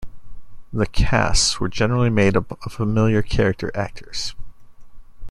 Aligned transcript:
The 0.73 0.87
casts 0.87 1.59
were 1.59 1.69
generally 1.69 2.09
made 2.09 2.35
up 2.35 2.51
of 2.65 2.73
familiar 2.73 3.21
character 3.21 3.71
actors. 3.77 4.33